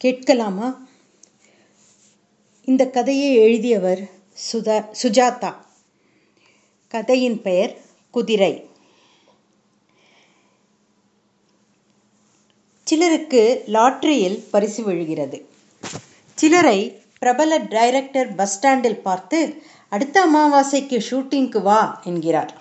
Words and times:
கேட்கலாமா? 0.00 0.88
இந்த 2.64 2.86
கதையை 2.86 3.34
எழுதியவர் 3.34 4.10
சுதா 4.52 4.84
சுஜாதா. 5.02 5.54
கதையின் 6.88 7.42
பெயர் 7.42 7.80
குதிரை. 8.10 8.68
சிலருக்கு 12.84 13.64
லாட்ரியில் 13.66 14.44
பரிசு 14.50 14.84
விழுகிறது. 14.84 15.48
சிலரை 16.34 17.02
பிரபல 17.18 17.56
டைரக்டர் 17.56 18.34
பஸ் 18.34 18.56
ஸ்டாண்டில் 18.56 19.02
பார்த்து 19.02 19.62
அடுத்த 19.88 20.24
அமாவாசைக்கு 20.26 21.00
ஷூட்டிங்க்கு 21.10 21.62
வா 21.62 22.00
என்கிறார். 22.04 22.60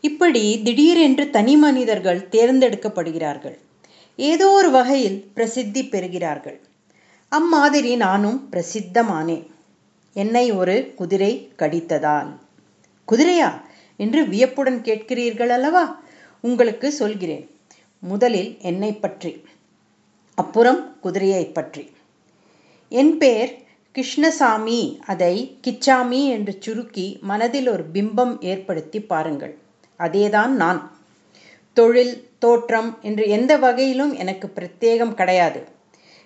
இப்படி 0.00 0.62
திடீரென்று 0.62 1.30
தனி 1.30 1.56
மனிதர்கள் 1.56 2.28
தேர்ந்தெடுக்கப்படுகிறார்கள். 2.28 3.64
ஏதோ 4.16 4.48
ஒரு 4.48 4.70
வகையில் 4.70 5.30
பிரசித்தி 5.34 5.88
பெறுகிறார்கள். 5.88 6.60
அம்மாதிரி 7.28 7.96
நானும் 7.96 8.48
பிரசித்தமானேன். 8.50 9.46
என்னை 10.12 10.52
ஒரு 10.52 10.92
குதிரை 10.96 11.52
கடித்ததால். 11.58 12.38
குதிரையா? 13.08 13.60
என்று 13.96 14.28
வியப்புடன் 14.28 14.80
கேட்கிறீர்கள் 14.80 15.48
அல்லவா? 15.48 16.00
உங்களுக்கு 16.40 16.92
சொல்கிறேன். 16.92 17.50
முதலில் 17.98 18.56
என்னை 18.60 18.92
பற்றி. 18.92 19.44
அப்புறம் 20.34 21.00
குதிரையை 21.00 21.44
பற்றி. 21.44 21.90
என் 22.88 23.18
பெயர் 23.18 23.54
கிருஷ்ணசாமி. 23.92 25.00
அதை 25.06 25.58
கிச்சாமி 25.64 26.26
என்று 26.26 26.56
சுருக்கி 26.60 27.18
மனதில் 27.20 27.68
ஒரு 27.68 27.84
பிம்பம் 27.92 28.44
ஏற்படுத்தி 28.44 29.00
பாருங்கள். 29.00 29.58
அதேதான் 29.98 30.46
நான். 30.46 30.96
தொழில் 31.72 32.25
தோற்றம் 32.38 32.98
என்று 33.02 33.28
எந்த 33.28 33.52
வகையிலும் 33.56 34.12
எனக்கு 34.14 34.48
பிரத்யேகம் 34.56 35.14
கிடையாது. 35.14 35.60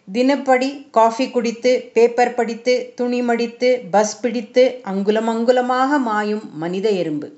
தினப்படி 0.08 0.68
காஃபி 0.90 1.30
குடித்து 1.30 1.90
பேப்பர் 1.92 2.34
படித்து 2.34 2.92
துணி 2.94 3.22
மடித்து 3.22 3.68
பஸ் 3.90 4.20
பிடித்து 4.20 4.80
அங்குலம் 4.82 5.28
அங்குலமாக 5.28 5.98
மாயும் 5.98 6.56
மனித 6.56 6.88
எறும்பு. 6.90 7.28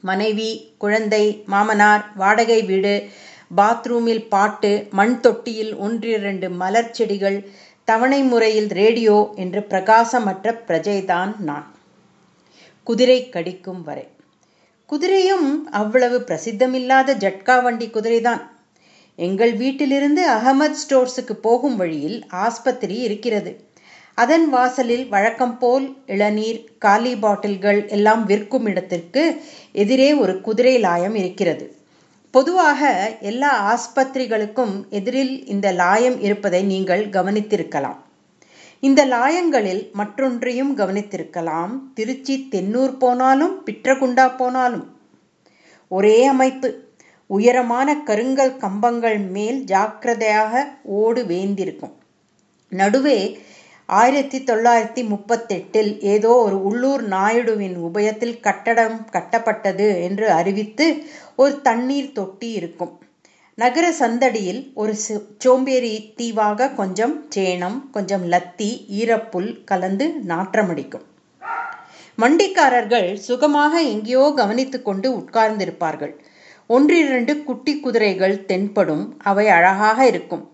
மனைவி 0.00 0.50
குழந்தை 0.78 1.24
மாமனார் 1.46 2.04
வாடகை 2.16 2.62
வீடு 2.62 2.94
பாத்ரூமில் 3.56 4.28
பாட்டு 4.28 4.86
மண் 4.90 5.20
தொட்டியில் 5.20 5.76
ஒன்றிரண்டு 5.76 6.50
மலர் 6.50 6.90
செடிகள் 6.90 7.38
தவணை 7.84 8.22
முறையில் 8.22 8.68
ரேடியோ 8.68 9.16
என்று 9.36 9.60
பிரகாசமற்ற 9.70 10.54
பிரஜைதான் 10.68 11.32
நான். 11.38 11.66
குதிரை 12.86 13.28
கடிக்கும் 13.28 13.82
வரை. 13.82 14.06
குதிரையும் 14.92 15.48
அவ்வளவு 15.70 16.18
பிரசித்தமில்லாத 16.26 17.14
ஜட்கா 17.14 17.62
வண்டி 17.62 17.86
குதிரைதான். 17.86 18.42
எங்கள் 19.16 19.54
வீட்டிலிருந்து 19.54 20.30
அகமத் 20.30 20.78
ஸ்டோர்ஸுக்கு 20.82 21.32
போகும் 21.32 21.76
வழியில் 21.76 22.26
ஆஸ்பத்திரி 22.28 22.96
இருக்கிறது. 22.98 23.52
அதன் 24.14 24.48
வாசலில் 24.48 25.08
வழக்கம் 25.08 25.58
போல் 25.58 25.96
இளநீர் 26.06 26.60
காலி 26.78 27.16
பாட்டில்கள் 27.16 27.88
எல்லாம் 27.88 28.24
விற்கும் 28.24 28.66
இடத்திற்கு 28.66 29.42
எதிரே 29.72 30.14
ஒரு 30.14 30.40
குதிரை 30.40 30.76
லாயம் 30.80 31.14
இருக்கிறது. 31.14 31.76
பொதுவாக 32.30 33.12
எல்லா 33.20 33.52
ஆஸ்பத்திரிகளுக்கும் 33.72 34.88
எதிரில் 34.88 35.46
இந்த 35.46 35.72
லாயம் 35.72 36.20
இருப்பதை 36.20 36.62
நீங்கள் 36.62 37.08
கவனித்திருக்கலாம். 37.08 38.00
இந்த 38.80 39.06
லாயங்களில் 39.06 39.92
மற்றொன்றையும் 39.92 40.76
கவனித்திருக்கலாம். 40.76 41.78
திருச்சி 41.94 42.48
தென்னூர் 42.50 42.98
போனாலும் 42.98 43.62
பிற்றகுண்டா 43.66 44.36
போனாலும். 44.36 44.96
ஒரே 45.88 46.24
அமைப்பு. 46.24 46.84
உயரமான 47.26 47.96
கருங்கல் 47.96 48.56
கம்பங்கள் 48.56 49.18
மேல் 49.18 49.64
ஜாக்கிரதையாக 49.64 50.68
ஓடு 50.82 51.24
வேந்திருக்கும். 51.24 51.94
நடுவே 52.68 53.40
ஆயிரத்தி 53.86 54.38
தொள்ளாயிரத்தி 54.38 55.02
முப்பத்தெட்டில் 55.08 56.00
ஏதோ 56.00 56.28
ஒரு 56.28 56.64
உள்ளூர் 56.64 57.08
நாயுடுவின் 57.08 57.76
உபயத்தில் 57.76 58.40
கட்டடம் 58.40 59.06
கட்டப்பட்டது 59.12 60.02
என்று 60.02 60.30
அறிவித்து 60.30 61.04
ஒரு 61.36 61.62
தண்ணீர் 61.62 62.12
தொட்டி 62.12 62.50
இருக்கும். 62.50 62.98
நகர 63.58 63.86
சந்தடியில் 63.98 64.58
ஒரு 64.74 64.94
சோம்பேறி 65.42 65.92
தீவாக 66.16 66.68
கொஞ்சம் 66.70 67.14
சேணம் 67.34 67.76
கொஞ்சம் 67.90 68.24
லத்தி 68.32 68.68
ஈரப்புல் 68.98 69.48
கலந்து 69.64 70.06
நாற்றமடிக்கும். 70.28 71.04
மண்டிக்காரர்கள் 72.18 73.08
சுகமாக 73.14 73.80
எங்கேயோ 73.82 74.32
கவனித்து 74.36 74.82
கொண்டு 74.82 75.10
உட்கார்ந்திருப்பார்கள். 75.18 76.12
ஒன்றிரண்டு 76.66 77.42
குட்டி 77.42 77.74
குதிரைகள் 77.80 78.44
தென்படும் 78.44 79.04
அவை 79.22 79.48
அழகாக 79.48 80.06
இருக்கும். 80.06 80.44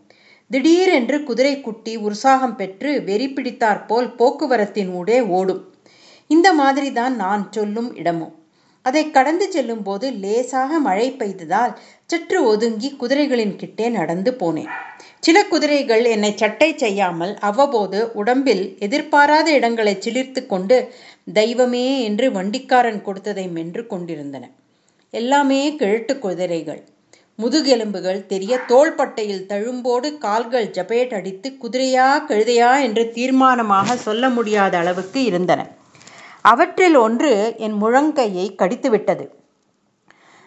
திடீரென்று 0.50 1.24
குதிரை 1.24 1.60
குட்டி 1.60 1.96
உற்சாகம் 1.96 2.56
பெற்று 2.56 3.02
வெறி 3.02 3.28
பிடித்தாற்போல் 3.28 4.10
போக்குவரத்தின் 4.20 4.92
ஊடே 5.00 5.20
ஓடும். 5.20 5.62
இந்த 6.26 6.52
மாதிரி 6.52 6.92
தான் 6.92 7.16
நான் 7.16 7.44
சொல்லும் 7.50 7.94
இடமும். 7.94 8.34
அதை 8.82 9.10
கடந்து 9.10 9.46
செல்லும் 9.52 9.82
போது 9.82 10.06
லேசாக 10.12 10.78
மழை 10.78 11.08
பெய்ததால் 11.10 11.74
சற்று 12.06 12.38
ஒதுங்கி 12.44 12.88
குதிரைகளின் 13.00 13.56
கிட்டே 13.56 13.88
நடந்து 13.88 14.30
போனேன். 14.40 14.72
சில 15.18 15.44
குதிரைகள் 15.44 16.04
என்னை 16.04 16.30
சட்டை 16.36 16.68
செய்யாமல் 16.76 17.34
அவ்வப்போது 17.40 17.98
உடம்பில் 18.12 18.64
எதிர்பாராத 18.78 19.50
இடங்களை 19.52 19.94
சிலிர்த்து 20.00 20.46
கொண்டு 20.46 20.78
தெய்வமே 21.32 21.86
என்று 22.02 22.28
வண்டிக்காரன் 22.30 23.02
கொடுத்ததை 23.02 23.46
மென்று 23.48 23.86
கொண்டிருந்தன. 23.86 24.44
எல்லாமே 25.10 25.60
கிழட்டு 25.76 26.18
குதிரைகள். 26.18 26.82
முதுகெலும்புகள் 27.38 28.26
தெரிய 28.26 28.58
தோள்பட்டையில் 28.66 29.46
தழும்போடு 29.46 30.18
கால்கள் 30.18 30.66
ஜபேட் 30.66 31.14
அடித்து 31.14 31.48
குதிரையா 31.62 32.08
கழுதையா 32.28 32.72
என்று 32.82 33.04
தீர்மானமாக 33.14 33.94
சொல்ல 33.96 34.28
முடியாத 34.28 34.78
அளவுக்கு 34.78 35.24
இருந்தன. 35.24 35.60
அவற்றில் 36.44 36.96
ஒன்று 36.96 37.54
என் 37.56 37.76
முழங்கையை 37.82 38.46
கடித்துவிட்டது. 38.56 39.24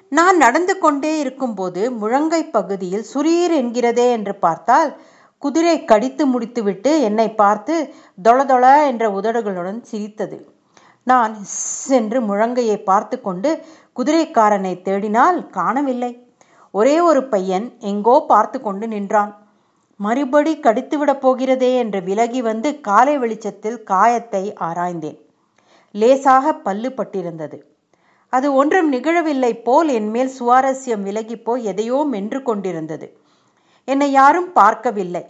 நான் 0.10 0.38
நடந்து 0.38 0.78
கொண்டே 0.78 1.20
இருக்கும்போது 1.20 1.92
முழங்கை 1.92 2.50
பகுதியில் 2.50 3.06
சுரீர் 3.14 3.54
என்கிறதே 3.62 4.12
என்று 4.12 4.36
பார்த்தால் 4.36 4.98
குதிரை 5.38 5.84
கடித்து 5.84 6.26
முடித்துவிட்டு 6.26 7.02
என்னை 7.02 7.34
பார்த்து 7.34 7.94
தொளதொள 8.24 8.86
என்ற 8.86 9.10
உதடுகளுடன் 9.10 9.82
சிரித்தது. 9.82 10.38
நான் 11.04 11.34
சென்று 11.88 12.22
முழங்கையை 12.22 12.78
பார்த்து 12.84 13.22
கொண்டு 13.22 13.50
குதிரைக்காரனை 13.96 14.82
தேடினால் 14.84 15.50
காணவில்லை. 15.50 16.12
ஒரே 16.72 17.00
ஒரு 17.00 17.24
பையன் 17.24 17.78
எங்கோ 17.80 18.26
பார்த்து 18.28 18.62
கொண்டு 18.62 18.88
நின்றான். 18.88 19.34
மறுபடி 19.96 20.54
கடித்துவிடப் 20.58 21.22
போகிறதே 21.22 21.76
என்று 21.76 22.02
விலகி 22.04 22.42
வந்து 22.42 22.82
காலை 22.82 23.18
வெளிச்சத்தில் 23.18 23.84
காயத்தை 23.84 24.54
ஆராய்ந்தேன். 24.60 25.20
லேசாக 26.02 26.54
பல்லு 26.66 26.90
பட்டிருந்தது 26.98 27.58
அது 28.34 28.48
ஒன்றும் 28.60 28.90
நிகழவில்லை 28.94 29.52
போல் 29.68 29.90
என்மேல் 29.98 30.32
சுவாரஸ்யம் 30.40 31.04
விலகி 31.08 31.38
போய் 31.38 31.68
எதையோ 31.72 31.98
மென்று 32.14 32.40
கொண்டிருந்தது. 32.44 33.08
என்னை 33.88 34.08
யாரும் 34.12 34.50
பார்க்கவில்லை. 34.54 35.22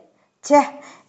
சே 0.45 0.59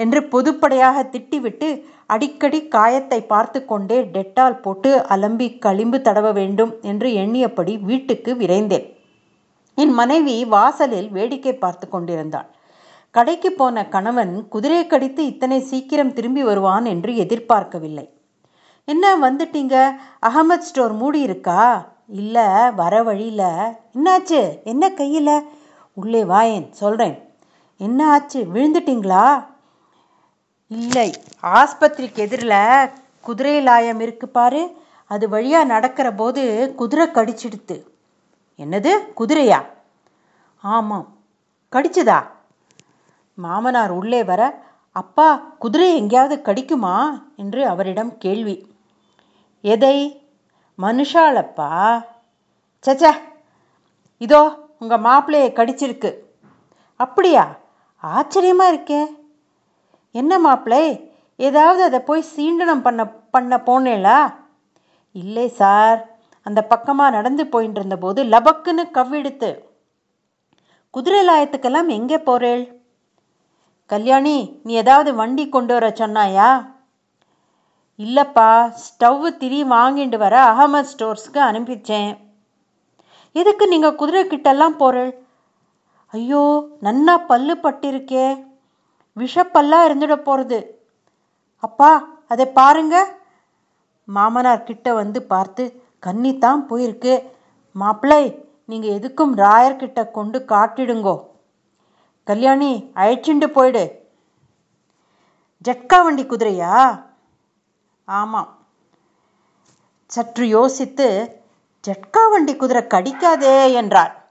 என்று 0.03 0.21
பொதுப்படையாக 0.33 0.99
திட்டிவிட்டு 1.12 1.69
அடிக்கடி 2.15 2.61
காயத்தை 2.75 3.21
பார்த்து 3.33 3.59
கொண்டே 3.65 3.99
டெட்டால் 4.15 4.59
போட்டு 4.65 4.91
அலம்பி 5.15 5.49
களிம்பு 5.65 5.99
தடவ 6.00 6.27
வேண்டும் 6.33 6.72
என்று 6.83 7.09
எண்ணியபடி 7.22 7.75
வீட்டுக்கு 7.91 8.33
விரைந்தேன். 8.43 8.87
என் 9.78 9.95
மனைவி 10.00 10.37
வாசலில் 10.55 11.09
வேடிக்கை 11.16 11.55
பார்த்து 11.65 11.89
கொண்டிருந்தாள். 11.89 12.49
கடைக்கு 13.15 13.50
போன 13.53 13.87
கணவன் 13.95 14.34
குதிரை 14.55 14.83
கடித்து 14.87 15.22
இத்தனை 15.27 15.59
சீக்கிரம் 15.71 16.15
திரும்பி 16.19 16.43
வருவான் 16.43 16.87
என்று 16.95 17.11
எதிர்பார்க்கவில்லை. 17.25 18.06
என்ன 18.88 19.16
வந்துட்டீங்க? 19.16 19.97
அகமத் 20.26 20.58
ஸ்டோர் 20.58 20.92
மூடி 20.92 21.20
இருக்கா 21.20 21.88
இல்லை 22.08 22.70
வர 22.76 23.02
வழியில். 23.02 23.72
என்னாச்சு? 23.94 24.62
என்ன 24.62 24.91
கையில்? 24.91 25.48
உள்ளே 25.92 26.24
வாயேன் 26.24 26.70
சொல்கிறேன் 26.70 27.34
என்ன 27.78 28.10
ஆச்சு? 28.10 28.47
விழுந்துட்டீங்களா? 28.54 29.47
இல்லை. 30.68 31.12
ஆஸ்பத்திரிக்கு 31.42 32.15
எதிரில் 32.15 32.91
குதிரை 33.21 33.65
லாயம் 33.65 34.00
இருக்கு 34.00 34.28
பாரு. 34.28 34.77
அது 35.06 35.28
வழியாக 35.28 35.65
நடக்கிற 35.65 36.12
போது 36.12 36.72
குதிரை 36.77 37.06
கடிச்சிடுத்து. 37.06 37.82
என்னது? 38.59 38.92
குதிரையா? 39.16 39.62
ஆமாம். 40.62 41.09
கடிச்சதா? 41.72 42.27
மாமனார் 43.34 43.91
உள்ளே 43.91 44.24
வர 44.24 44.62
அப்பா 44.92 45.36
குதிரை 45.59 45.97
எங்கேயாவது 45.97 46.42
கடிக்குமா? 46.44 47.22
என்று 47.36 47.68
அவரிடம் 47.68 48.18
கேள்வி. 48.18 48.74
எதை? 49.64 49.97
மனுஷாளப்பா 50.78 51.70
சச்ச 52.84 53.04
இதோ 54.24 54.41
உங்கள் 54.82 55.04
மாப்பிள்ளையை 55.06 55.50
கடிச்சிருக்கு. 55.53 56.10
அப்படியா? 57.00 57.44
ஆச்சரியமாக 58.04 58.72
இருக்கே. 58.72 59.03
என்ன 60.14 60.32
மாப்பிள்ளை? 60.47 60.84
ஏதாவது 61.41 61.80
அதை 61.88 61.98
போய் 62.08 62.30
சீண்டனம் 62.34 62.84
பண்ண 62.84 63.00
பண்ண 63.34 63.56
போனேளா? 63.68 64.18
இல்லை 65.14 65.47
சார் 65.60 65.98
அந்த 66.47 66.60
பக்கமாக 66.72 67.14
நடந்து 67.16 67.44
போயின்னு 67.53 67.78
இருந்தபோது 67.80 68.20
லபக்குன்னு 68.34 68.84
கவ்விடுத்து 68.97 69.50
குதிரை 70.94 71.20
லாயத்துக்கெல்லாம் 71.28 71.88
எங்கே 71.97 72.18
போகிறேள் 72.28 72.64
கல்யாணி 73.91 74.36
நீ 74.66 74.72
ஏதாவது 74.82 75.10
வண்டி 75.20 75.44
கொண்டு 75.48 75.72
வர 75.76 75.86
சொன்னாயா? 76.00 76.48
இல்லைப்பா 77.98 78.48
ஸ்டவ் 78.84 79.27
திரி 79.41 79.60
வாங்கிட்டு 79.75 80.19
வர 80.22 80.34
அகமது 80.51 80.91
ஸ்டோர்ஸ்க்கு 80.93 81.41
அனுப்பிச்சேன். 81.48 82.10
எதுக்கு 83.41 83.65
நீங்கள் 83.72 83.98
குதிரை 84.01 84.22
கிட்டெல்லாம் 84.33 84.77
போறள் 84.83 85.13
ஐயோ 86.15 86.43
நன்னா 86.87 87.15
பல்லு 87.31 87.54
பட்டிருக்கே. 87.65 88.27
விஷப்பல்லா 89.16 89.78
இருந்துட 89.89 90.15
போகிறது 90.28 90.59
அப்பா 91.66 91.91
அதை 92.33 92.47
பாருங்க. 92.59 92.97
மாமனார் 94.16 94.66
கிட்ட 94.69 94.89
வந்து 95.01 95.21
பார்த்து 95.33 95.65
கண்ணி 96.07 96.33
தான் 96.45 96.63
போயிருக்கு. 96.71 97.15
மாப்பிள்ளை 97.83 98.22
நீங்கள் 98.71 98.95
எதுக்கும் 98.99 99.34
ராயர்கிட்ட 99.45 100.01
கொண்டு 100.16 100.39
காட்டிடுங்கோ. 100.53 101.16
கல்யாணி 102.31 102.71
அழைச்சிண்டு 103.01 103.49
போயிடு. 103.57 103.84
ஜட்கா 105.66 105.99
வண்டி 106.04 106.25
குதிரையா? 106.33 106.72
ஆமாம் 108.08 108.50
சற்று 110.06 110.48
யோசித்து 110.48 111.06
ஜட்கா 111.86 112.30
வண்டி 112.30 112.56
குதிரை 112.56 112.82
கடிக்காதே 112.82 113.72
என்றார். 113.72 114.28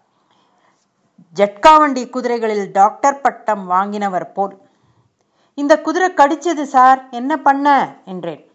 ஜட்கா 1.36 1.80
வண்டி 1.80 2.07
குதிரைகளில் 2.07 2.72
டாக்டர் 2.72 3.22
பட்டம் 3.22 3.66
வாங்கினவர் 3.66 4.31
போல். 4.31 4.57
இந்த 5.54 5.81
குதிரை 5.81 6.10
கடிச்சது 6.10 6.63
சார் 6.63 7.10
என்ன 7.10 7.38
பண்ண? 7.38 7.95
என்றேன். 8.06 8.51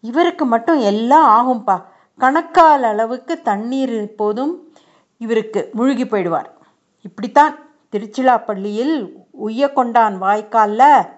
இவருக்கு 0.00 0.44
மட்டும் 0.44 0.80
எல்லாம் 0.80 1.28
ஆகும்பா. 1.38 1.84
கணக்கால் 2.18 2.82
அளவுக்கு 2.82 3.42
தண்ணீர் 3.42 4.14
போதும் 4.14 4.74
இவருக்கு 5.18 5.70
முழுகி 5.72 6.04
போயிடுவார். 6.04 6.50
இப்படித்தான் 7.02 7.54
திருச்சிலாப்பள்ளியில் 7.92 9.12
உய்ய 9.30 9.72
கொண்டான் 9.72 10.22
வாய்க்காலில் 10.22 11.08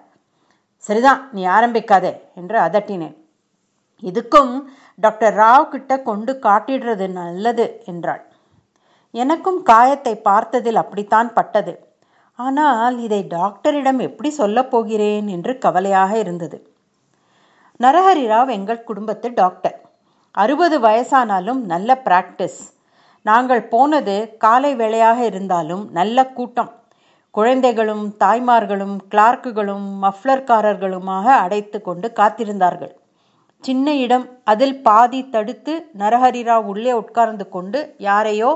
சரிதான் 0.87 1.21
நீ 1.33 1.43
ஆரம்பிக்காதே 1.57 2.13
என்று 2.35 2.57
அதட்டினேன். 2.59 3.17
இதுக்கும் 4.03 4.53
டாக்டர் 4.99 5.35
ராவ் 5.35 5.69
கிட்ட 5.69 5.93
கொண்டு 6.09 6.33
காட்டிடுறது 6.47 7.07
நல்லது 7.21 7.67
என்றாள். 7.85 8.23
எனக்கும் 9.15 9.61
காயத்தை 9.63 10.15
பார்த்ததில் 10.29 10.81
அப்படித்தான் 10.83 11.31
பட்டது. 11.33 11.75
ஆனால் 12.39 12.97
இதை 12.99 13.21
டாக்டரிடம் 13.29 14.01
எப்படி 14.09 14.31
சொல்லப் 14.41 14.71
போகிறேன் 14.71 15.27
என்று 15.29 15.53
கவலையாக 15.59 16.13
இருந்தது. 16.19 16.59
நரஹரி 17.81 18.25
ராவ் 18.33 18.51
எங்கள் 18.51 18.87
குடும்பத்து 18.89 19.29
டாக்டர். 19.35 19.77
அறுபது 20.35 20.77
வயசானாலும் 20.81 21.61
நல்ல 21.73 22.01
பிராக்டிஸ் 22.05 22.61
நாங்கள் 23.27 23.63
போனது 23.73 24.15
காலை 24.45 24.73
வேளையாக 24.75 25.19
இருந்தாலும் 25.25 25.85
நல்ல 25.93 26.27
கூட்டம். 26.39 26.73
குழந்தைகளும் 27.37 28.05
தாய்மார்களும் 28.23 28.97
கிளார்க்குகளும் 29.13 29.87
மஃப்ளர்காரர்களுமாக 30.03 31.27
அடைத்து 31.45 31.79
கொண்டு 31.89 32.07
காத்திருந்தார்கள். 32.19 32.93
சின்ன 33.65 33.87
இடம் 34.05 34.27
அதில் 34.53 34.77
பாதி 34.87 35.21
தடுத்து 35.35 35.75
நரஹரிரா 36.01 36.57
உள்ளே 36.71 36.93
உட்கார்ந்து 37.03 37.45
கொண்டு 37.57 37.81
யாரையோ 38.09 38.51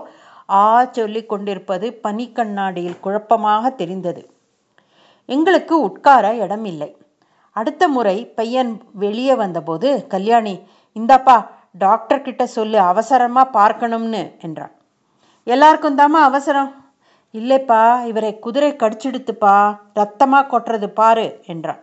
ஆ 0.60 0.64
சொல்லி 0.96 1.22
கொண்டிருப்பது 1.32 1.86
பனிக்கண்ணாடியில் 2.04 3.02
குழப்பமாக 3.04 3.70
தெரிந்தது. 3.80 4.22
எங்களுக்கு 5.28 5.74
உட்கார 5.88 6.24
இடம் 6.44 6.66
இல்லை 6.72 6.90
அடுத்த 7.56 7.84
முறை 7.96 8.16
பையன் 8.38 8.72
வெளியே 9.04 9.34
வந்தபோது 9.44 9.88
கல்யாணி 10.14 10.56
இந்தாப்பா 10.96 11.36
டாக்டர் 11.84 12.26
கிட்ட 12.26 12.42
சொல்லு 12.56 12.78
அவசரமா 12.90 13.42
பார்க்கணும்னு 13.58 14.22
என்றான். 14.46 14.74
எல்லாருக்கும் 15.46 15.98
தாமா 15.98 16.20
அவசரம். 16.30 16.70
இல்லைப்பா 17.34 17.80
இவரை 18.10 18.30
குதிரை 18.44 18.70
கடிச்சிடுத்துப்பா 18.72 19.54
ரத்தமாக 19.98 20.48
கொட்டுறது 20.50 20.88
பாரு 21.00 21.26
என்றான். 21.52 21.82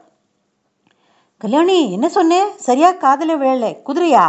கல்யாணி 1.42 1.78
என்ன 1.96 2.08
சொன்னேன் 2.18 2.50
சரியா 2.66 2.90
காதல 3.04 3.32
வேலை 3.44 3.70
குதிரையா? 3.88 4.26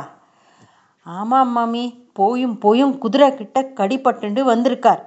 ஆமாம் 1.07 1.53
மாமி 1.57 1.85
போயும் 2.19 2.57
போயும் 2.65 2.95
குதிரை 3.05 3.29
கிட்ட 3.35 3.59
கடிப்பட்டுண்டு 3.79 4.43
வந்திருக்கார். 4.53 5.03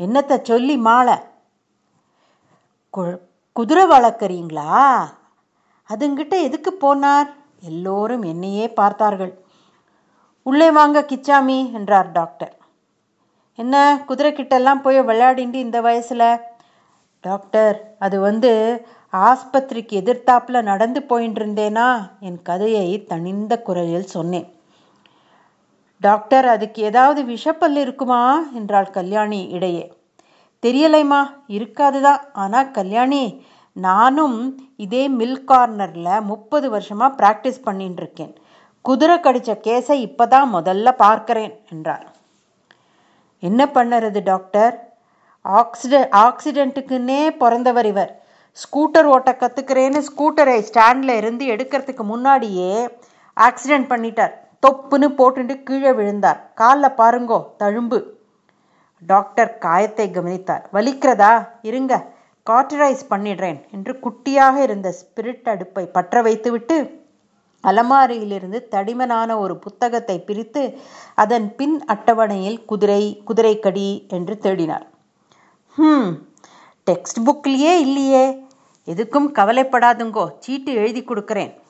என்னத்தை 0.00 0.36
சொல்லி 0.50 0.76
மாலை 0.88 1.16
குதிரை 3.56 3.84
வளர்க்குறீங்களா? 3.92 4.72
அதுங்கிட்ட 5.88 6.34
எதுக்கு 6.48 6.70
போனார்? 6.82 7.28
எல்லோரும் 7.70 8.24
என்னையே 8.32 8.66
பார்த்தார்கள். 8.80 9.32
உள்ளே 10.46 10.68
வாங்க 10.78 11.06
கிச்சாமி 11.10 11.58
என்றார் 11.78 12.10
டாக்டர். 12.18 12.54
என்ன 13.58 14.02
குதிரைக்கிட்டெல்லாம் 14.08 14.82
போய் 14.82 15.00
விளையாடிண்டு 15.00 15.58
இந்த 15.66 15.80
வயசில்? 15.80 16.28
டாக்டர் 17.24 17.76
அது 17.98 18.16
வந்து 18.20 18.50
ஆஸ்பத்திரிக்கு 19.12 19.94
எதிர்த்தாப்பில் 20.00 20.66
நடந்து 20.70 21.00
போயின்னு 21.00 21.38
இருந்தேனா 21.40 21.88
என் 22.20 22.40
கதையை 22.42 22.86
தனிந்த 23.06 23.54
குரலில் 23.58 24.12
சொன்னேன். 24.16 24.48
டாக்டர் 26.00 26.46
அதுக்கு 26.46 26.82
ஏதாவது 26.82 27.20
விஷப்பல் 27.24 27.76
இருக்குமா? 27.76 28.22
என்றாள் 28.54 28.90
கல்யாணி 28.90 29.40
இடையே. 29.52 29.84
தெரியலைம்மா 30.62 31.20
இருக்காது 31.48 32.00
தான் 32.00 32.20
ஆனால் 32.32 32.70
கல்யாணி 32.70 33.22
நானும் 33.76 34.38
இதே 34.76 35.04
மில் 35.08 35.44
கார்னரில் 35.44 36.26
முப்பது 36.30 36.70
வருஷமாக 36.70 37.16
ப்ராக்டிஸ் 37.20 37.64
பண்ணிட்டு 37.64 38.02
இருக்கேன் 38.02 38.34
குதிரை 38.84 39.16
கடித்த 39.20 39.52
கேஸை 39.66 39.96
இப்போதான் 40.08 40.48
முதல்ல 40.52 40.88
பார்க்கிறேன் 40.96 41.54
என்றார். 41.70 42.04
என்ன 43.48 43.62
பண்ணுறது 43.76 44.20
டாக்டர்? 44.30 44.74
ஆக்சிட 45.44 45.94
ஆக்சிடெண்ட்டுக்குன்னே 46.24 47.20
பிறந்தவர் 47.42 47.88
இவர். 47.92 48.12
ஸ்கூட்டர் 48.58 49.08
ஓட்ட 49.14 49.30
கற்றுக்கிறேன்னு 49.40 50.00
ஸ்கூட்டரை 50.08 50.58
ஸ்டாண்டில் 50.68 51.14
இருந்து 51.20 51.44
எடுக்கிறதுக்கு 51.54 52.04
முன்னாடியே 52.12 52.72
ஆக்சிடெண்ட் 53.36 53.88
பண்ணிட்டார். 53.92 54.34
தொப்புன்னு 54.66 55.08
போட்டுட்டு 55.18 55.54
கீழே 55.68 55.92
விழுந்தார். 55.92 56.40
காலில் 56.60 56.96
பாருங்கோ 57.00 57.38
தழும்பு. 57.62 57.98
டாக்டர் 59.02 59.50
காயத்தை 59.64 60.06
கவனித்தார். 60.10 60.62
வலிக்கிறதா? 60.76 61.32
இருங்க 61.68 61.94
காட்டரைஸ் 62.46 63.02
பண்ணிடுறேன் 63.10 63.58
என்று 63.74 63.92
குட்டியாக 64.04 64.56
இருந்த 64.62 64.88
ஸ்பிரிட் 65.00 65.48
அடுப்பை 65.52 65.84
பற்ற 65.96 66.22
வைத்துவிட்டு 66.22 66.76
அலமாரியிலிருந்து 67.64 68.68
தடிமனான 68.68 69.38
ஒரு 69.38 69.56
புத்தகத்தை 69.56 70.20
பிரித்து 70.20 70.78
அதன் 71.14 71.56
பின் 71.56 71.84
அட்டவணையில் 71.84 72.64
குதிரை 72.64 73.22
குதிரைக்கடி 73.24 74.04
என்று 74.08 74.38
தேடினார். 74.42 74.86
ஹம் 75.68 76.18
டெக்ஸ்ட் 76.90 77.24
புக்லேயே 77.24 77.78
இல்லையே. 77.78 78.46
எதுக்கும் 78.86 79.28
கவலைப்படாதுங்கோ. 79.32 80.28
சீட்டு 80.38 80.74
எழுதி 80.74 81.02
கொடுக்குறேன். 81.02 81.62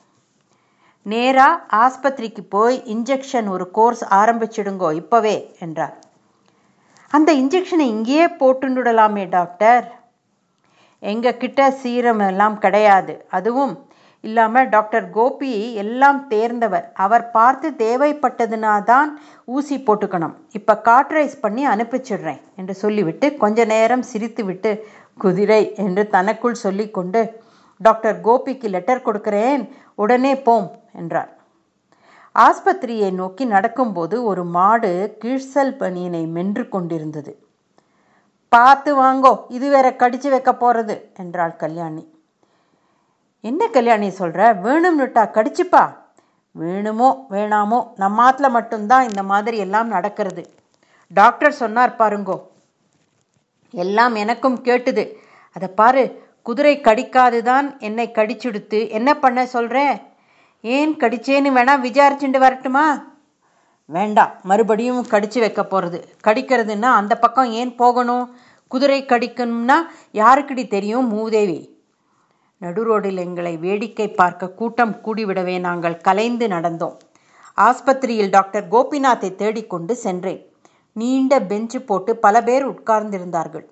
நேராக 1.03 1.63
ஆஸ்பத்திரிக்கு 1.75 2.41
போய் 2.49 2.81
இன்ஜெக்ஷன் 2.85 3.47
ஒரு 3.47 3.71
கோர்ஸ் 3.71 4.05
ஆரம்பிச்சிடுங்கோ 4.05 5.01
இப்போவே 5.01 5.59
என்றார். 5.59 6.03
அந்த 7.09 7.33
இன்ஜெக்ஷனை 7.33 7.79
இங்கேயே 7.79 8.25
போட்டுண்டுடலாமே 8.25 9.29
டாக்டர். 9.29 10.03
எங்கள் 10.99 11.37
கிட்ட 11.37 11.71
சீரம் 11.71 12.19
எல்லாம் 12.19 12.57
கிடையாது. 12.57 13.25
அதுவும் 13.29 13.84
இல்லாமல் 14.27 14.69
டாக்டர் 14.73 15.05
கோபி 15.17 15.51
எல்லாம் 15.83 16.19
தேர்ந்தவர். 16.33 16.85
அவர் 17.05 17.25
பார்த்து 17.35 17.67
தேவைப்பட்டதுனா 17.83 18.73
தான் 18.91 19.09
ஊசி 19.55 19.77
போட்டுக்கணும். 19.87 20.35
இப்போ 20.59 20.73
காட்ரைஸ் 20.87 21.35
பண்ணி 21.43 21.63
அனுப்பிச்சிடுறேன் 21.73 22.41
என்று 22.59 22.75
சொல்லிவிட்டு 22.83 23.29
கொஞ்ச 23.43 23.65
நேரம் 23.73 24.05
சிரித்துவிட்டு 24.11 24.71
குதிரை 25.23 25.61
என்று 25.85 26.03
தனக்குள் 26.15 26.63
சொல்லிக்கொண்டு 26.65 27.21
டாக்டர் 27.81 28.17
கோபிக்கு 28.27 28.67
லெட்டர் 28.75 29.05
கொடுக்கிறேன் 29.07 29.63
உடனே 30.03 30.33
போம் 30.47 30.67
என்றார். 31.01 31.31
ஆஸ்பத்திரியை 32.35 33.09
நோக்கி 33.19 33.43
நடக்கும்போது 33.55 34.15
ஒரு 34.29 34.43
மாடு 34.55 34.91
கீழ்சல் 35.21 35.77
பணியினை 35.81 36.23
மென்று 36.35 36.63
கொண்டிருந்தது. 36.73 37.31
பார்த்து 38.51 38.91
வாங்கோ 39.01 39.31
இது 39.57 39.67
வேற 39.75 39.87
கடிச்சு 40.01 40.29
வைக்க 40.33 40.51
போறது 40.63 40.95
என்றாள் 41.23 41.55
கல்யாணி. 41.63 42.03
என்ன 43.49 43.67
கல்யாணி 43.67 44.09
சொல்கிற 44.09 44.53
வேணும்னுட்டா 44.53 45.23
கடிச்சுப்பா. 45.25 45.95
வேணுமோ 46.51 47.27
வேணாமோ 47.29 47.87
நம்ம 47.95 48.31
ஆத்தில் 48.31 48.49
மட்டும்தான் 48.49 49.07
இந்த 49.07 49.23
மாதிரி 49.23 49.57
எல்லாம் 49.57 49.87
நடக்கிறது. 49.87 50.49
டாக்டர் 51.07 51.51
சொன்னார் 51.51 51.95
பாருங்கோ. 51.95 52.41
எல்லாம் 53.71 54.15
எனக்கும் 54.15 54.63
கேட்டுது. 54.63 55.13
அதை 55.51 55.67
பாரு 55.67 56.23
குதிரை 56.43 56.79
கடிக்காதுதான் 56.79 57.79
என்னை 57.79 58.11
கடிச்சுடுத்து. 58.13 58.89
என்ன 58.89 59.17
பண்ண 59.17 59.45
சொல்கிறேன் 59.45 60.01
ஏன் 60.61 60.95
கடிச்சேன்னு 60.95 61.55
வேணா 61.57 61.75
விசாரிச்சுட்டு 61.87 62.37
வரட்டுமா? 62.37 63.03
வேண்டாம் 63.85 64.31
மறுபடியும் 64.43 65.05
கடிச்சு 65.05 65.39
வைக்க 65.39 65.63
போகிறது 65.63 66.17
கடிக்கிறதுன்னா 66.27 66.91
அந்த 67.01 67.17
பக்கம் 67.17 67.51
ஏன் 67.51 67.75
போகணும்? 67.75 68.35
குதிரை 68.67 69.03
கடிக்கணும்னா 69.03 69.75
யாருக்குடி 70.13 70.67
தெரியும்? 70.67 71.07
மூதேவி. 71.07 71.74
நடுரோடில் 72.61 73.17
எங்களை 73.17 73.57
வேடிக்கை 73.57 74.07
பார்க்க 74.07 74.47
கூட்டம் 74.49 74.95
கூடிவிடவே 75.05 75.59
நாங்கள் 75.59 75.97
கலைந்து 75.97 76.47
நடந்தோம். 76.47 76.97
ஆஸ்பத்திரியில் 77.57 78.29
டாக்டர் 78.29 78.67
கோபிநாத்தை 78.67 79.35
தேடிக்கொண்டு 79.35 79.95
சென்றேன். 79.95 80.41
நீண்ட 80.93 81.39
பெஞ்சு 81.39 81.79
போட்டு 81.79 82.15
பல 82.15 82.43
பேர் 82.43 82.65
உட்கார்ந்திருந்தார்கள். 82.65 83.65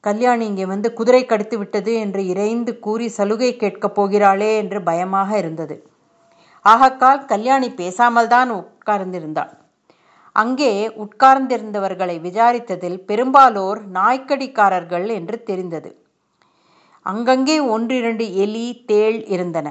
கல்யாணி 0.00 0.46
இங்கே 0.46 0.66
வந்து 0.66 0.92
குதிரை 0.92 1.24
கடித்து 1.26 1.58
விட்டது 1.58 1.94
என்று 1.94 2.26
இறைந்து 2.26 2.78
கூறி 2.78 3.08
சலுகை 3.08 3.56
கேட்கப் 3.56 4.00
போகிறாளே 4.00 4.56
என்று 4.56 4.82
பயமாக 4.82 5.38
இருந்தது. 5.38 5.88
ஆகக்கால் 6.62 7.24
கல்யாணி 7.24 7.70
பேசாமல் 7.70 8.26
தான் 8.26 8.50
உட்கார்ந்திருந்தாள். 8.50 9.52
அங்கே 10.32 10.88
உட்கார்ந்திருந்தவர்களை 10.88 12.20
விசாரித்ததில் 12.20 12.98
பெரும்பாலோர் 12.98 13.80
நாய்க்கடிக்காரர்கள் 13.92 15.06
என்று 15.08 15.42
தெரிந்தது. 15.42 16.05
அங்கங்கே 17.10 17.56
ஒன்றிரண்டு 17.74 18.24
எலி 18.44 18.66
தேள் 18.90 19.18
இருந்தன. 19.34 19.68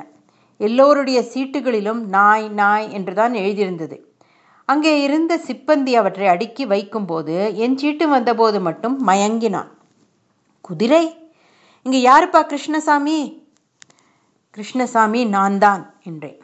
எல்லோருடைய 0.59 1.19
சீட்டுகளிலும் 1.31 2.01
நாய் 2.15 2.45
நாய் 2.61 2.85
என்றுதான் 2.97 3.33
எழுதியிருந்தது. 3.41 3.97
அங்கே 4.69 4.93
இருந்த 5.03 5.33
சிப்பந்தி 5.47 5.93
அவற்றை 6.01 6.27
அடுக்கி 6.27 6.63
வைக்கும்போது 6.65 7.35
என் 7.63 7.77
சீட்டு 7.77 8.05
வந்தபோது 8.07 8.59
மட்டும் 8.67 8.95
மயங்கினான். 9.07 9.71
குதிரை? 10.61 11.03
இங்கே 11.85 11.99
யாருப்பா 12.01 12.41
கிருஷ்ணசாமி? 12.51 13.17
கிருஷ்ணசாமி 14.57 15.21
நான் 15.35 15.57
தான் 15.57 15.83
என்றேன். 16.09 16.39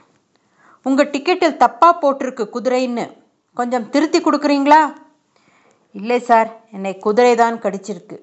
உங்கள் 0.86 1.12
டிக்கெட்டில் 1.14 1.62
தப்பாக 1.64 1.94
போட்டிருக்கு 2.02 2.46
குதிரைன்னு. 2.56 3.06
கொஞ்சம் 3.58 3.90
திருத்தி 3.90 4.20
கொடுக்குறீங்களா? 4.20 4.82
இல்லை 5.96 6.20
சார் 6.30 6.50
என்னை 6.72 6.94
குதிரை 7.06 7.34
தான் 7.36 7.58
கடிச்சிருக்கு. 7.64 8.18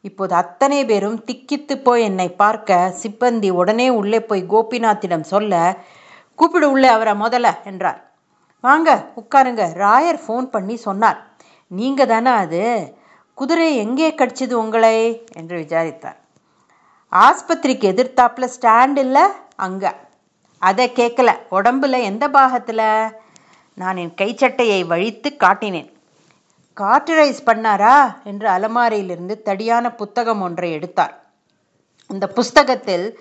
இப்போது 0.00 0.34
அத்தனை 0.34 0.84
பேரும் 0.84 1.24
திக்கித்து 1.24 1.76
போய் 1.76 2.02
என்னை 2.02 2.28
பார்க்க 2.30 2.94
சிப்பந்தி 3.02 3.50
உடனே 3.50 3.88
உள்ளே 3.88 4.20
போய் 4.20 4.44
கோபிநாத்திடம் 4.50 5.20
சொல்ல 5.20 5.76
கூப்பிடு 6.34 6.70
உள்ளே 6.70 6.88
அவரை 6.88 7.12
முதல்ல 7.12 7.64
என்றார். 7.64 8.10
வாங்க 8.60 9.08
உட்காருங்க 9.16 9.62
ராயர் 9.74 10.20
ஃபோன் 10.26 10.42
பண்ணி 10.42 10.76
சொன்னார். 10.76 11.26
நீங்கள் 11.66 12.06
தானே 12.06 12.30
அது? 12.30 12.94
குதிரை 13.34 13.76
எங்கே 13.76 14.10
கடிச்சது 14.10 14.52
உங்களை? 14.52 15.26
என்று 15.34 15.56
விசாரித்தார். 15.56 16.16
ஆஸ்பத்திரிக்கு 17.12 17.86
எதிர்த்தாப்பில் 17.92 18.48
ஸ்டாண்ட் 18.60 18.96
இல்லை 18.96 19.22
அங்கே. 19.56 19.88
அதை 20.58 20.92
கேட்கல 20.94 21.36
உடம்புல 21.50 22.02
எந்த 22.02 22.28
பாகத்தில்? 22.28 23.12
நான் 23.74 23.96
என் 23.96 24.14
கைச்சட்டையை 24.16 24.86
வழித்து 24.86 25.36
காட்டினேன். 25.40 25.95
கார்டரைஸ் 26.80 27.40
பண்ணாரா? 27.46 28.24
என்று 28.24 28.48
அலமாரியிலிருந்து 28.48 29.42
தடியான 29.44 29.94
புத்தகம் 29.96 30.40
ஒன்றை 30.40 30.72
எடுத்தார் 30.72 31.24
அந்த 32.08 32.28
புஸ்தகத்தில் 32.28 33.18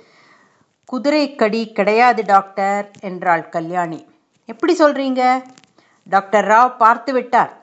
குதிரை 0.85 1.35
கடி 1.35 1.71
கிடையாது 1.71 2.23
டாக்டர் 2.25 2.91
என்றாள் 3.01 3.49
கல்யாணி. 3.49 4.07
எப்படி 4.45 4.73
சொல்றீங்க? 4.75 5.43
டாக்டர் 6.03 6.45
ராவ் 6.45 6.77
பார்த்து 6.77 7.13
விட்டார். 7.13 7.61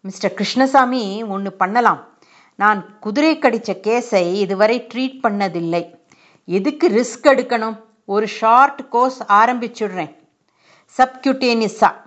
மிஸ்டர் 0.00 0.34
கிருஷ்ணசாமி 0.34 1.22
ஒன்று 1.22 1.52
பண்ணலாம். 1.52 2.08
நான் 2.54 2.98
குதிரை 2.98 3.38
கடித்த 3.38 3.76
கேஸை 3.82 4.34
இதுவரை 4.34 4.86
ட்ரீட் 4.94 5.18
பண்ணதில்லை. 5.22 5.94
எதுக்கு 6.44 6.88
ரிஸ்க் 6.88 7.26
எடுக்கணும்? 7.26 7.80
ஒரு 8.04 8.26
ஷார்ட் 8.26 8.88
கோர்ஸ் 8.88 9.22
ஆரம்பிச்சுடுறேன். 9.22 10.14
சப்கியூட்டேனிஸா 10.96 12.06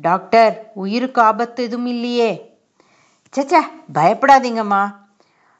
டாக்டர் 0.00 0.70
உயிருக்கு 0.74 1.22
ஆபத்து 1.22 1.62
எதுவும் 1.62 1.86
இல்லையே. 1.86 2.58
சச்சா 3.36 3.60
பயப்படாதீங்கம்மா. 3.94 4.94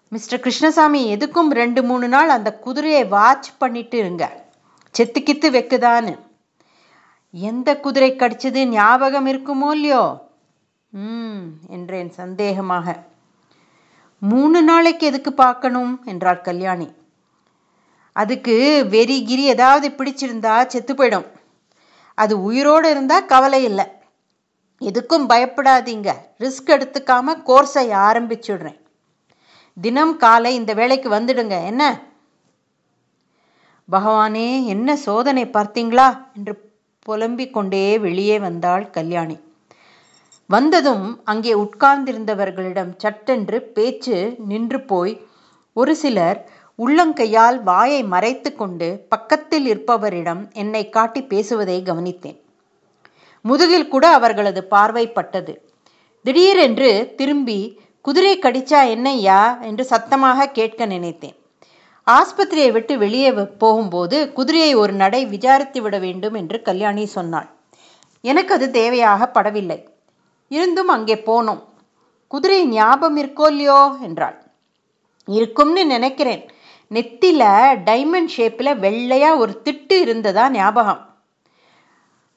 மிஸ்டர் 0.09 0.41
கிருஷ்ணசாமி 0.41 1.17
எதுக்கும் 1.17 1.49
ரெண்டு 1.49 1.83
மூணு 1.83 2.09
நாள் 2.09 2.29
அந்த 2.29 2.55
குதிரையை 2.55 3.05
வாட்ச் 3.05 3.49
பண்ணிட்டு 3.59 3.99
இருங்க. 3.99 4.45
செத்து 4.91 5.23
கித்து 5.23 5.51
வைக்குதான்னு. 5.51 6.19
எந்த 7.33 7.81
குதிரை 7.81 8.17
கடிச்சது 8.17 8.65
ஞாபகம் 8.65 9.27
இருக்குமோ 9.27 9.71
இல்லையோ? 9.71 10.31
ம் 10.89 11.43
என்றேன் 11.69 12.13
சந்தேகமாக. 12.17 13.03
மூணு 14.19 14.63
நாளைக்கு 14.63 15.07
எதுக்கு 15.07 15.33
பார்க்கணும்? 15.33 16.01
என்றாள் 16.05 16.41
கல்யாணி. 16.41 16.93
அதுக்கு 18.13 18.87
வெறி 18.91 19.25
கிரி 19.25 19.43
ஏதாவது 19.43 19.89
பிடிச்சிருந்தா 19.89 20.67
செத்து 20.67 20.95
போயிடும். 20.95 21.27
அது 22.15 22.43
உயிரோடு 22.43 22.91
இருந்தால் 22.91 23.27
கவலை 23.27 23.65
இல்லை. 23.65 23.98
எதுக்கும் 24.81 25.27
பயப்படாதீங்க. 25.29 26.13
ரிஸ்க் 26.39 26.67
எடுத்துக்காம 26.67 27.35
கோர்ஸை 27.47 27.91
ஆரம்பிச்சுடுறேன். 28.09 28.81
தினம் 29.81 30.17
காலை 30.17 30.55
இந்த 30.55 30.75
வேலைக்கு 30.75 31.11
வந்துடுங்க. 31.11 31.65
என்ன? 31.65 32.01
பகவானே 33.93 34.65
என்ன 34.65 34.97
சோதனை 34.97 35.45
பார்த்தீங்களா? 35.45 36.27
என்று 36.37 36.73
புலம்பிக் 37.03 37.53
கொண்டே 37.53 37.99
வெளியே 37.99 38.39
வந்தாள் 38.39 38.91
கல்யாணி. 38.91 39.41
வந்ததும் 40.47 41.21
அங்கே 41.25 41.55
உட்கார்ந்திருந்தவர்களிடம் 41.55 42.93
சட்டென்று 42.97 43.63
பேச்சு 43.63 44.37
நின்று 44.39 44.81
போய் 44.81 45.27
ஒரு 45.73 45.97
சிலர் 45.97 46.51
உள்ளங்கையால் 46.79 47.63
வாயை 47.63 48.05
மறைத்து 48.05 48.55
கொண்டு 48.55 49.07
பக்கத்தில் 49.09 49.67
இருப்பவரிடம் 49.67 50.53
என்னை 50.53 50.89
காட்டி 50.89 51.23
பேசுவதை 51.23 51.83
கவனித்தேன். 51.83 52.41
முதுகில் 53.49 53.93
கூட 53.95 54.05
அவர்களது 54.09 54.61
பார்வைப்பட்டது. 54.71 55.53
திடீரென்று 56.25 56.91
திரும்பி 57.17 57.61
குதிரை 58.05 58.33
கடிச்சா 58.39 58.81
என்னையா 58.89 59.41
என்று 59.61 59.85
சத்தமாக 59.85 60.49
கேட்க 60.49 60.87
நினைத்தேன். 60.87 61.37
ஆஸ்பத்திரியை 62.07 62.71
விட்டு 62.73 62.95
வெளியே 62.99 63.31
போகும்போது 63.33 64.19
குதிரையை 64.33 64.71
ஒரு 64.75 64.93
நடை 64.93 65.21
விசாரித்து 65.27 65.79
விட 65.83 65.97
வேண்டும் 65.99 66.35
என்று 66.35 66.59
கல்யாணி 66.63 67.05
சொன்னாள். 67.07 67.49
எனக்கு 68.25 68.53
அது 68.55 68.67
தேவையாக 68.73 69.29
படவில்லை. 69.35 69.79
இருந்தும் 70.51 70.89
அங்கே 70.89 71.17
போனோம். 71.27 71.63
குதிரை 72.31 72.61
ஞாபகம் 72.69 73.19
இருக்கோ 73.23 73.47
இல்லையோ? 73.47 73.81
என்றாள். 74.01 74.37
இருக்கும்னு 75.29 75.83
நினைக்கிறேன். 75.87 76.43
நெத்தில 76.91 77.43
டைமண்ட் 77.89 78.35
ஷேப்பில் 78.37 78.79
வெள்ளையாக 78.79 79.41
ஒரு 79.43 79.55
திட்டு 79.65 79.97
இருந்ததா 80.01 80.45
ஞாபகம். 80.51 81.03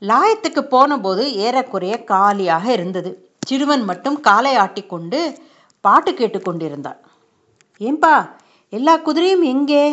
லாயத்துக்கு 0.01 0.61
போனபோது 0.61 1.33
ஏறக்குறைய 1.33 2.03
காலியாக 2.03 2.71
இருந்தது. 2.71 3.11
சிறுவன் 3.45 3.83
மட்டும் 3.83 4.19
காலை 4.19 4.55
ஆட்டிக்கொண்டு 4.55 5.37
பாட்டு 5.81 6.11
கேட்டுக்கொண்டிருந்தான் 6.11 6.99
ஏன்பா 7.79 8.29
எல்லா 8.69 8.97
குதிரையும் 8.97 9.43
எங்கே? 9.43 9.85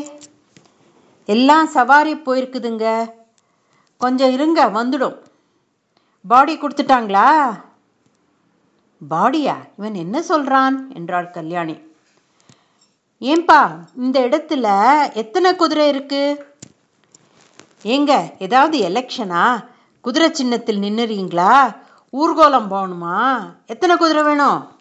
எல்லாம் 1.25 1.67
சவாரி 1.67 2.15
போயிருக்குதுங்க. 2.15 3.13
கொஞ்சம் 3.97 4.33
இருங்க 4.33 4.67
வந்துடும். 4.67 5.17
பாடி 6.29 6.55
கொடுத்துட்டாங்களா? 6.57 7.29
பாடியா? 9.11 9.57
இவன் 9.79 9.95
என்ன 9.95 10.23
சொல்கிறான் 10.23 10.77
என்றாள் 10.95 11.31
கல்யாணி. 11.31 11.77
ஏன்பா 13.21 13.61
இந்த 13.97 14.21
இடத்துல 14.21 14.67
எத்தனை 15.15 15.57
குதிரை 15.57 15.89
இருக்கு? 15.89 16.23
ஏங்க 17.83 18.13
ஏதாவது 18.39 18.79
எலெக்ஷனா? 18.79 19.45
குதிரை 20.01 20.33
சின்னத்தில் 20.33 20.81
நின்னுறீங்களா? 20.81 21.77
ஊர்கோலம் 22.13 22.71
போகணுமா? 22.71 23.39
எத்தனை 23.67 23.97
குதிரை 23.97 24.23
வேணும்? 24.23 24.73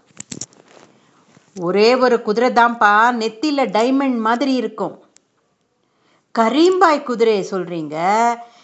ஒரே 1.59 1.95
ஒரு 1.95 2.21
குதிரை 2.21 2.49
தான்ப்பா. 2.49 3.11
நெத்தியில் 3.11 3.71
டைமண்ட் 3.71 4.17
மாதிரி 4.17 4.53
இருக்கும். 4.53 5.03
கரீம்பாய் 6.39 7.03
குதிரையை 7.03 7.47
சொல்கிறீங்க 7.51 7.95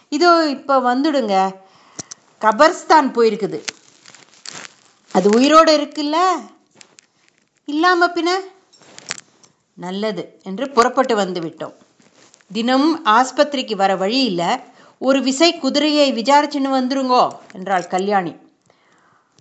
இதோ 0.09 0.49
இப்போ 0.49 0.79
வந்துடுங்க. 0.79 1.55
கபர்ஸ்தான் 2.41 3.13
போயிருக்குது. 3.13 3.63
அது 5.11 5.29
உயிரோடு 5.29 5.77
இருக்குல்ல? 5.77 6.15
இல்லாம 7.65 8.07
பின்ன? 8.07 8.29
நல்லது 9.73 10.39
என்று 10.43 10.69
புறப்பட்டு 10.69 11.15
வந்து 11.15 11.39
விட்டோம். 11.41 11.73
தினம் 12.53 13.05
ஆஸ்பத்திரிக்கு 13.05 13.75
வர 13.75 13.95
வழி 13.95 14.23
இல்லை. 14.23 14.72
ஒரு 15.03 15.21
விசை 15.21 15.59
குதிரையை 15.59 16.13
விசாரிச்சுன்னு 16.13 16.69
வந்துருங்கோ 16.69 17.27
என்றாள் 17.53 17.87
கல்யாணி. 17.87 18.35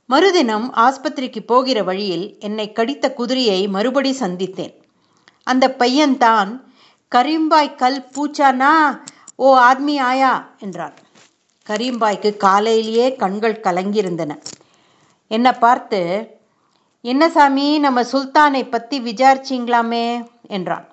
மறுதினம் 0.07 0.75
ஆஸ்பத்திரிக்கு 0.77 1.41
போகிற 1.47 1.83
வழியில் 1.83 2.39
என்னை 2.41 2.73
கடித்த 2.73 3.13
குதிரையை 3.13 3.69
மறுபடி 3.69 4.17
சந்தித்தேன். 4.21 4.75
அந்த 5.45 5.75
பையன்தான் 5.79 6.51
கரீம்பாய் 7.13 7.75
கல் 7.75 8.07
பூச்சானா? 8.15 8.73
ஓ 9.37 9.59
ஆத்மி 9.59 10.01
ஆயா 10.01 10.55
என்றான். 10.61 10.95
கரீம்பாய்க்கு 11.69 12.37
காலையிலேயே 12.37 13.17
கண்கள் 13.17 13.63
கலங்கியிருந்தன. 13.63 14.39
என்னை 15.29 15.53
பார்த்து 15.53 16.01
என்ன 17.01 17.29
சாமி 17.29 17.79
நம்ம 17.79 18.03
சுல்தானை 18.03 18.71
பற்றி 18.71 19.01
விசாரிச்சிங்களாமே 19.01 20.07
என்றான். 20.49 20.92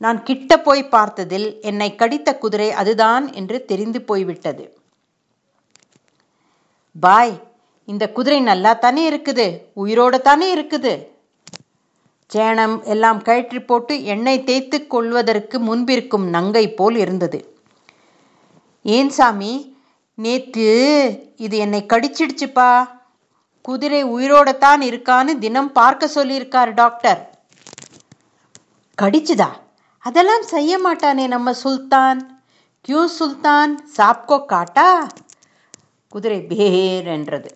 நான் 0.00 0.22
கிட்ட 0.22 0.60
போய் 0.60 0.82
பார்த்ததில் 0.84 1.60
என்னை 1.60 1.94
கடித்த 1.94 2.38
குதிரை 2.38 2.70
அதுதான் 2.70 3.32
என்று 3.32 3.64
தெரிந்து 3.64 4.02
போய்விட்டது. 4.02 4.64
பாய் 6.96 7.34
இந்த 7.84 8.04
குதிரை 8.12 8.40
நல்லா 8.40 8.72
தானே 8.72 9.10
இருக்குது? 9.10 9.46
உயிரோட 9.76 10.20
தானே 10.20 10.48
இருக்குது? 10.56 10.92
சேணம் 12.34 12.84
எல்லாம் 12.84 13.22
கழற்றி 13.22 13.60
போட்டு 13.60 14.04
எண்ணெய் 14.04 14.44
தேய்த்து 14.44 14.86
கொள்வதற்கு 14.86 15.60
முன்பிருக்கும் 15.60 16.26
நங்கை 16.28 16.64
போல் 16.70 16.96
இருந்தது. 16.96 17.38
ஏன் 18.82 19.08
சாமி? 19.08 19.52
நேத்து 20.14 20.66
இது 21.36 21.56
என்னை 21.58 21.80
கடிச்சிடுச்சுப்பா. 21.88 22.88
குதிரை 23.62 24.04
உயிரோடத்தான் 24.04 24.82
இருக்கான்னு 24.90 25.38
தினம் 25.38 25.72
பார்க்க 25.72 26.10
சொல்லியிருக்கார் 26.14 26.74
டாக்டர். 26.74 27.20
கடிச்சுதா? 29.02 29.50
அதெல்லாம் 30.08 30.44
செய்ய 30.54 30.72
மாட்டானே 30.78 31.24
நம்ம 31.34 31.52
சுல்தான். 31.62 32.20
கியூ 32.84 33.00
சுல்தான் 33.18 33.72
சாப்கோ 33.96 34.36
காட்டா? 34.52 34.90
குதிரை 36.12 36.38
பேர் 36.50 37.08
என்றது 37.16 37.50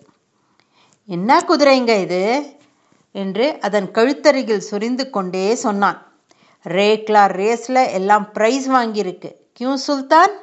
என்ன 1.08 1.30
குதிரைங்க 1.48 1.92
இது? 2.00 2.22
என்று 3.14 3.46
அதன் 3.60 3.88
கழுத்தருகில் 3.96 4.66
சுரிந்து 4.70 5.04
கொண்டே 5.10 5.46
சொன்னான். 5.64 5.98
ரேக்லா 6.66 7.22
ரேஸில் 7.40 7.82
எல்லாம் 7.98 8.26
ப்ரைஸ் 8.34 8.66
வாங்கியிருக்கு. 8.76 9.30
கியூ 9.52 9.72
சுல்தான்? 9.86 10.34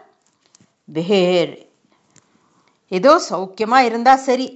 பேர் 0.97 1.53
ஏதோ 2.91 3.11
சௌக்கியமாக 3.29 3.87
இருந்தால் 3.89 4.25
சரி. 4.27 4.47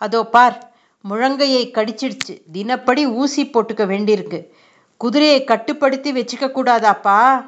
அதோ 0.00 0.20
பார் 0.34 0.56
முழங்கையை 1.04 1.64
கடிச்சிடுச்சு. 1.78 2.34
தினப்படி 2.52 3.02
ஊசி 3.20 3.42
போட்டுக்க 3.46 3.84
வேண்டியிருக்கு. 3.92 4.40
குதிரையை 5.04 5.44
கட்டுப்படுத்தி 5.44 6.12
வச்சுக்க 6.12 6.48
கூடாதாப்பா? 6.48 7.44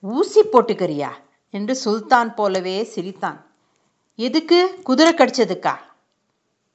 ஊசி 0.00 0.42
போட்டுக்கிறியா? 0.42 1.08
என்று 1.50 1.76
சுல்தான் 1.76 2.34
போலவே 2.34 2.84
சிரித்தான். 2.84 3.46
எதுக்கு? 4.16 4.80
குதிரை 4.84 5.12
கடிச்சதுக்கா? 5.12 5.76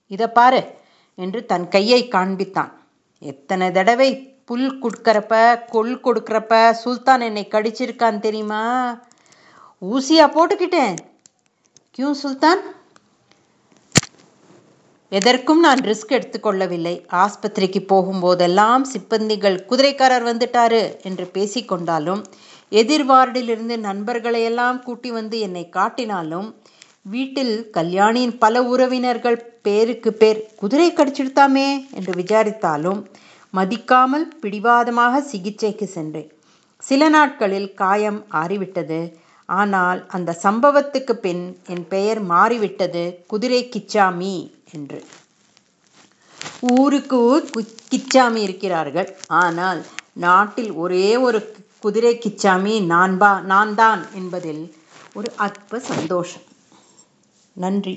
இதை 0.08 0.28
பாரு 0.28 0.76
என்று 1.16 1.46
தன் 1.46 1.68
கையை 1.68 2.08
காண்பித்தான். 2.08 2.72
எத்தனை 3.20 3.72
தடவை 3.72 4.40
புல் 4.46 4.80
கொடுக்கறப்ப 4.80 5.66
கொள் 5.66 6.00
கொடுக்கறப்ப 6.00 6.72
சுல்தான் 6.72 7.22
என்னை 7.22 7.48
கடிச்சிருக்கான் 7.52 8.20
தெரியுமா? 8.20 8.64
ஊசியா 9.82 10.32
போட்டுக்கிட்டேன். 10.36 10.96
கியூ 11.92 12.14
சுல்தான்? 12.14 12.60
எதற்கும் 15.12 15.60
நான் 15.60 15.78
ரிஸ்க் 15.78 16.14
எடுத்துக்கொள்ளவில்லை. 16.18 16.94
ஆஸ்பத்திரிக்கு 17.24 17.82
போகும்போதெல்லாம் 17.92 18.82
சிப்பந்திகள் 18.94 19.58
குதிரைக்காரர் 19.70 20.26
வந்துட்டாரு 20.30 20.82
என்று 21.02 21.26
பேசிக்கொண்டாலும் 21.34 22.22
எதிர் 22.72 23.06
வார்டிலிருந்து 23.06 23.76
நண்பர்களையெல்லாம் 23.80 24.84
கூட்டி 24.84 25.12
வந்து 25.12 25.40
என்னை 25.40 25.70
காட்டினாலும் 25.70 26.48
வீட்டில் 27.02 27.70
கல்யாணியின் 27.72 28.38
பல 28.38 28.64
உறவினர்கள் 28.64 29.38
பேருக்கு 29.62 30.14
பேர் 30.14 30.40
குதிரை 30.56 30.94
கடிச்சிடுத்தாமே 30.94 31.68
என்று 31.92 32.14
விசாரித்தாலும் 32.14 33.06
மதிக்காமல் 33.54 34.26
பிடிவாதமாக 34.42 35.22
சிகிச்சைக்கு 35.22 35.88
சென்றேன். 35.88 36.32
சில 36.78 37.10
நாட்களில் 37.10 37.74
காயம் 37.74 38.26
ஆறிவிட்டது. 38.32 39.00
ஆனால் 39.46 40.08
அந்த 40.08 40.38
சம்பவத்துக்கு 40.44 41.14
பின் 41.26 41.58
என் 41.68 41.88
பெயர் 41.88 42.22
மாறிவிட்டது 42.22 43.24
குதிரை 43.28 43.70
கிச்சாமி. 43.74 44.36
என்று. 44.76 45.00
ஊருக்கு 46.76 47.18
ஊர் 47.24 47.46
கிச்சாமி 47.92 48.42
இருக்கிறார்கள். 48.48 49.10
ஆனால் 49.28 49.82
நாட்டில் 50.14 50.72
ஒரே 50.84 51.18
ஒரு 51.18 51.40
குதிரை 51.80 52.14
கிச்சாமி 52.16 52.76
நான்பா 52.94 53.42
நான் 53.44 53.76
தான் 53.76 54.02
என்பதில் 54.14 54.64
ஒரு 55.14 55.30
அற்ப 55.38 55.80
சந்தோஷம். 55.92 56.46
நன்றி. 57.56 57.96